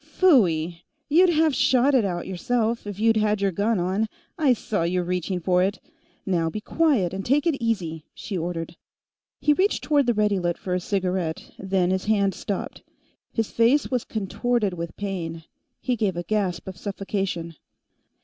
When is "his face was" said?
13.31-14.03